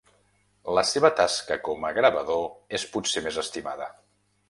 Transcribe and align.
La 0.77 0.83
seva 0.91 1.11
tasca 1.19 1.59
com 1.69 1.87
a 1.89 1.93
gravador 1.99 2.43
és 2.79 2.89
potser 2.97 3.27
més 3.31 3.43
estimada. 3.47 3.97